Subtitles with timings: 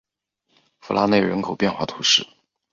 [0.79, 2.25] 弗拉内人口变化图示